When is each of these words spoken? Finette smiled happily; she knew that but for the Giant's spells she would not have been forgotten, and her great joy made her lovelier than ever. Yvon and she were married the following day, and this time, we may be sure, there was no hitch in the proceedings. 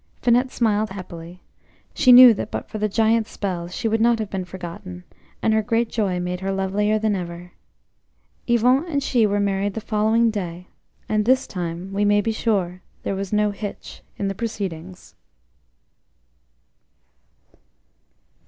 Finette 0.19 0.49
smiled 0.49 0.89
happily; 0.89 1.43
she 1.93 2.11
knew 2.11 2.33
that 2.33 2.49
but 2.49 2.67
for 2.67 2.79
the 2.79 2.89
Giant's 2.89 3.29
spells 3.29 3.75
she 3.75 3.87
would 3.87 4.01
not 4.01 4.17
have 4.17 4.31
been 4.31 4.45
forgotten, 4.45 5.03
and 5.43 5.53
her 5.53 5.61
great 5.61 5.89
joy 5.89 6.19
made 6.19 6.39
her 6.39 6.51
lovelier 6.51 6.97
than 6.97 7.15
ever. 7.15 7.51
Yvon 8.47 8.83
and 8.89 9.03
she 9.03 9.27
were 9.27 9.39
married 9.39 9.75
the 9.75 9.79
following 9.79 10.31
day, 10.31 10.67
and 11.07 11.23
this 11.25 11.45
time, 11.45 11.93
we 11.93 12.03
may 12.03 12.19
be 12.19 12.31
sure, 12.31 12.81
there 13.03 13.13
was 13.13 13.31
no 13.31 13.51
hitch 13.51 14.01
in 14.17 14.27
the 14.27 14.33
proceedings. 14.33 15.13